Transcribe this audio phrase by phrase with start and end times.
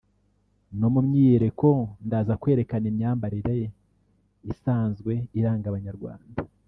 [0.79, 1.69] no mu myiyereko
[2.05, 3.55] ndaza kwerekana imyambarire
[4.51, 6.29] isanzwe iranga Abanyarwanda